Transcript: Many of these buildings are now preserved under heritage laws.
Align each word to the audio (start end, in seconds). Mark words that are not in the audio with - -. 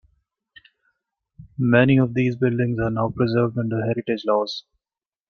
Many 1.59 1.97
of 1.99 2.15
these 2.15 2.35
buildings 2.35 2.79
are 2.79 2.89
now 2.89 3.11
preserved 3.15 3.55
under 3.59 3.81
heritage 3.83 4.23
laws. 4.25 4.63